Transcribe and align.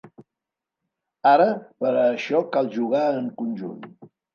Ara, 1.33 1.47
per 1.85 1.93
a 1.95 2.03
això 2.17 2.45
cal 2.59 2.75
jugar 2.81 3.07
en 3.23 3.33
conjunt. 3.45 3.91